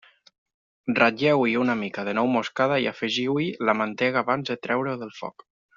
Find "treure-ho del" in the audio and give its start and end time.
4.65-5.17